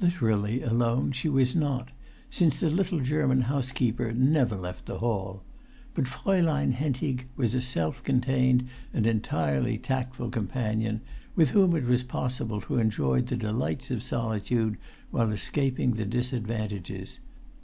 Literally 0.00 0.62
alone 0.62 1.12
she 1.12 1.28
was 1.28 1.54
not, 1.54 1.90
since 2.30 2.60
the 2.60 2.70
little 2.70 3.00
German 3.00 3.42
housekeeper 3.42 4.10
never 4.14 4.56
left 4.56 4.86
the 4.86 5.00
hall. 5.00 5.42
But 5.92 6.08
Fraulein 6.08 6.72
Hentig 6.72 7.26
was 7.36 7.54
a 7.54 7.60
self 7.60 8.02
contained 8.02 8.64
and 8.94 9.06
entirely 9.06 9.76
tactful 9.76 10.30
companion, 10.30 11.02
with 11.34 11.50
whom 11.50 11.76
it 11.76 11.84
was 11.84 12.02
possible 12.04 12.62
to 12.62 12.78
enjoy 12.78 13.20
the 13.20 13.36
delights 13.36 13.90
of 13.90 14.02
solitude 14.02 14.78
while 15.10 15.30
escaping 15.30 15.90
the 15.90 16.06
disadvantages. 16.06 17.18